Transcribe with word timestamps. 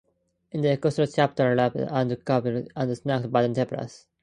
In 0.51 0.61
the 0.61 0.69
extra 0.69 1.05
chapter 1.05 1.55
Raphah 1.55 1.87
and 1.91 2.09
the 2.09 2.17
Keruvim 2.17 2.67
are 2.75 2.95
snatched 2.95 3.31
by 3.31 3.45
the 3.47 3.53
Seloth. 3.53 4.07